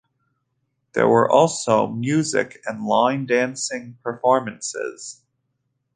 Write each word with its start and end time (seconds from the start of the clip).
There 0.93 1.07
were 1.07 1.29
also 1.29 1.85
music 1.85 2.59
and 2.65 2.87
line 2.87 3.27
dancing 3.27 3.99
performances. 4.01 5.21